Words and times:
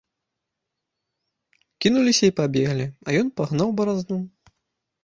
Кінуліся 1.85 2.25
і 2.31 2.35
пабеглі, 2.41 2.87
а 3.07 3.17
ён 3.21 3.27
пагнаў 3.39 3.69
баразну. 3.83 4.19